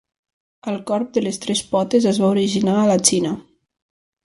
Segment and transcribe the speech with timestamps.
[0.71, 3.37] El corb de tres potes es va originar a la Xina.